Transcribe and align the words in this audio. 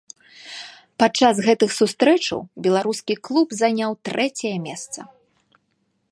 Падчас 1.01 1.35
гэтых 1.47 1.69
сустрэчаў 1.79 2.39
беларускі 2.67 3.13
клуб 3.27 3.47
заняў 3.61 3.91
трэцяе 4.09 4.55
месца. 4.67 4.99